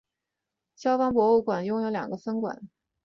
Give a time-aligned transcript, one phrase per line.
[0.75, 2.67] 萧邦博物馆拥有两个分馆。